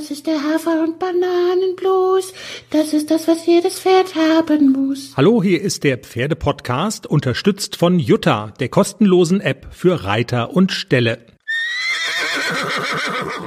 Das 0.00 0.10
ist 0.10 0.26
der 0.26 0.42
Hafer- 0.42 0.82
und 0.82 0.98
Bananenblues. 0.98 2.32
Das 2.70 2.94
ist 2.94 3.10
das, 3.10 3.28
was 3.28 3.44
jedes 3.44 3.80
Pferd 3.80 4.14
haben 4.14 4.72
muss. 4.72 5.12
Hallo, 5.14 5.42
hier 5.42 5.60
ist 5.60 5.84
der 5.84 5.98
Pferdepodcast, 5.98 7.06
unterstützt 7.06 7.76
von 7.76 7.98
Jutta, 7.98 8.54
der 8.60 8.70
kostenlosen 8.70 9.42
App 9.42 9.66
für 9.72 10.04
Reiter 10.04 10.54
und 10.54 10.72
Ställe. 10.72 11.18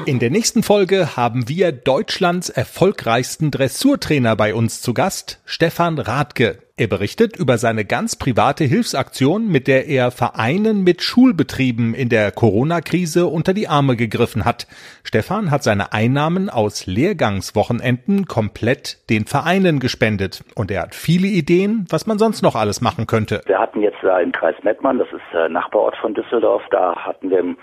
In 0.06 0.20
der 0.20 0.30
nächsten 0.30 0.62
Folge 0.62 1.18
haben 1.18 1.50
wir 1.50 1.72
Deutschlands 1.72 2.50
erfolgreichsten 2.50 3.50
Dressurtrainer 3.50 4.36
bei 4.36 4.54
uns 4.54 4.80
zu 4.80 4.94
Gast, 4.94 5.40
Stefan 5.46 5.98
Radke. 5.98 6.60
Er 6.76 6.88
berichtet 6.88 7.38
über 7.38 7.60
seine 7.60 7.86
ganz 7.86 8.18
private 8.18 8.64
Hilfsaktion, 8.64 9.48
mit 9.48 9.68
der 9.68 9.86
er 9.86 10.10
Vereinen 10.10 10.84
mit 10.84 11.04
Schulbetrieben 11.04 11.94
in 11.94 12.10
der 12.10 12.32
Corona-Krise 12.32 13.28
unter 13.28 13.54
die 13.54 13.68
Arme 13.68 13.96
gegriffen 13.96 14.44
hat. 14.44 14.66
Stefan 15.04 15.52
hat 15.52 15.62
seine 15.62 15.94
Einnahmen 15.94 16.50
aus 16.50 16.88
Lehrgangswochenenden 16.88 18.26
komplett 18.26 19.08
den 19.12 19.26
Vereinen 19.26 19.80
gespendet. 19.80 20.44
Und 20.56 20.72
er 20.72 20.82
hat 20.82 20.96
viele 20.96 21.28
Ideen, 21.28 21.86
was 21.92 22.08
man 22.08 22.18
sonst 22.18 22.42
noch 22.42 22.56
alles 22.56 22.82
machen 22.82 23.06
könnte. 23.06 23.44
Wir 23.46 23.60
hatten 23.60 23.84
jetzt 23.84 24.00
da 24.02 24.20
im 24.20 24.32
Kreis 24.32 24.56
Mettmann, 24.64 24.98
das 24.98 25.10
ist 25.10 25.36
äh, 25.36 25.48
Nachbarort 25.50 25.96
von 25.98 26.16
Düsseldorf, 26.16 26.64
da 26.72 26.96
hatten 26.96 27.30
wir 27.30 27.38
im 27.38 27.56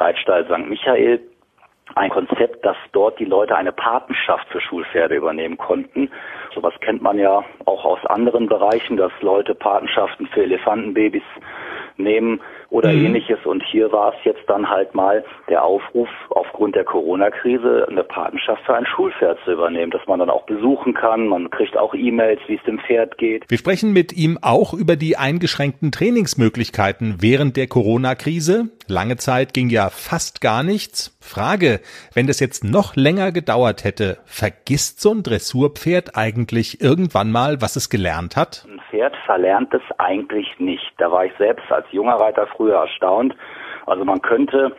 Reitstall 0.00 0.44
St. 0.46 0.68
Michael 0.68 1.20
ein 1.96 2.10
Konzept, 2.10 2.64
dass 2.64 2.76
dort 2.92 3.18
die 3.18 3.24
Leute 3.24 3.56
eine 3.56 3.72
Patenschaft 3.72 4.46
für 4.50 4.60
Schulpferde 4.60 5.16
übernehmen 5.16 5.56
konnten. 5.56 6.10
Sowas 6.54 6.74
kennt 6.80 7.00
man 7.02 7.18
ja 7.18 7.42
auch 7.64 7.84
aus 7.84 8.04
anderen 8.06 8.48
Bereichen, 8.48 8.96
dass 8.98 9.12
Leute 9.22 9.54
Patenschaften 9.54 10.26
für 10.26 10.42
Elefantenbabys 10.42 11.22
nehmen 11.96 12.42
oder 12.70 12.92
mhm. 12.92 13.06
ähnliches. 13.06 13.38
Und 13.44 13.62
hier 13.70 13.92
war 13.92 14.14
es 14.14 14.24
jetzt 14.24 14.42
dann 14.48 14.68
halt 14.68 14.94
mal 14.94 15.24
der 15.48 15.64
Aufruf, 15.64 16.08
aufgrund 16.30 16.74
der 16.74 16.84
Corona-Krise 16.84 17.86
eine 17.88 18.04
Patenschaft 18.04 18.64
für 18.64 18.74
ein 18.74 18.86
Schulpferd 18.86 19.38
zu 19.44 19.52
übernehmen, 19.52 19.90
dass 19.90 20.06
man 20.06 20.18
dann 20.18 20.30
auch 20.30 20.44
besuchen 20.46 20.94
kann. 20.94 21.28
Man 21.28 21.50
kriegt 21.50 21.76
auch 21.76 21.94
E-Mails, 21.94 22.40
wie 22.46 22.56
es 22.56 22.62
dem 22.64 22.78
Pferd 22.78 23.18
geht. 23.18 23.44
Wir 23.48 23.58
sprechen 23.58 23.92
mit 23.92 24.12
ihm 24.12 24.38
auch 24.42 24.74
über 24.74 24.96
die 24.96 25.16
eingeschränkten 25.16 25.92
Trainingsmöglichkeiten 25.92 27.16
während 27.20 27.56
der 27.56 27.66
Corona-Krise. 27.66 28.70
Lange 28.88 29.16
Zeit 29.16 29.54
ging 29.54 29.68
ja 29.68 29.90
fast 29.90 30.40
gar 30.40 30.62
nichts. 30.62 31.16
Frage, 31.20 31.80
wenn 32.14 32.26
das 32.26 32.40
jetzt 32.40 32.62
noch 32.62 32.94
länger 32.94 33.32
gedauert 33.32 33.84
hätte, 33.84 34.18
vergisst 34.24 35.00
so 35.00 35.12
ein 35.12 35.22
Dressurpferd 35.22 36.16
eigentlich 36.16 36.80
irgendwann 36.80 37.32
mal, 37.32 37.60
was 37.60 37.76
es 37.76 37.90
gelernt 37.90 38.36
hat? 38.36 38.66
Pferd 38.90 39.16
verlernt 39.24 39.72
es 39.74 39.82
eigentlich 39.98 40.48
nicht. 40.58 40.92
Da 40.98 41.10
war 41.10 41.24
ich 41.24 41.32
selbst 41.38 41.70
als 41.70 41.86
junger 41.90 42.14
Reiter 42.14 42.46
früher 42.46 42.76
erstaunt. 42.76 43.34
Also 43.86 44.04
man 44.04 44.20
könnte 44.22 44.74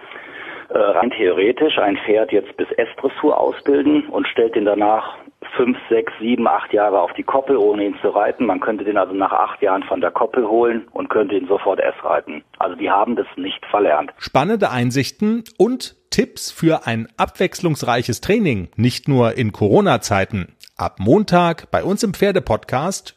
äh, 0.69 0.77
rein 0.77 1.11
theoretisch 1.11 1.77
ein 1.77 1.97
Pferd 1.97 2.31
jetzt 2.31 2.55
bis 2.57 2.69
S-Dressur 2.71 3.37
ausbilden 3.37 4.07
und 4.09 4.27
stellt 4.27 4.55
ihn 4.55 4.65
danach 4.65 5.15
fünf, 5.55 5.77
sechs, 5.89 6.11
sieben, 6.19 6.47
acht 6.47 6.73
Jahre 6.73 6.99
auf 6.99 7.13
die 7.13 7.23
Koppel, 7.23 7.57
ohne 7.57 7.85
ihn 7.85 7.97
zu 8.01 8.09
reiten. 8.09 8.45
Man 8.45 8.59
könnte 8.59 8.83
den 8.83 8.97
also 8.97 9.13
nach 9.13 9.31
acht 9.31 9.61
Jahren 9.61 9.83
von 9.83 10.01
der 10.01 10.11
Koppel 10.11 10.47
holen 10.47 10.87
und 10.91 11.09
könnte 11.09 11.35
ihn 11.35 11.47
sofort 11.47 11.79
S 11.79 11.95
reiten. 12.03 12.43
Also 12.59 12.75
die 12.75 12.89
haben 12.89 13.15
das 13.15 13.27
nicht 13.35 13.65
verlernt. 13.67 14.11
Spannende 14.17 14.71
Einsichten 14.71 15.43
und 15.57 15.95
Tipps 16.09 16.51
für 16.51 16.87
ein 16.87 17.07
abwechslungsreiches 17.17 18.21
Training, 18.21 18.69
nicht 18.75 19.07
nur 19.07 19.37
in 19.37 19.51
Corona-Zeiten. 19.51 20.55
Ab 20.75 20.97
Montag 20.99 21.71
bei 21.71 21.83
uns 21.83 22.03
im 22.03 22.13
Pferdepodcast, 22.13 23.16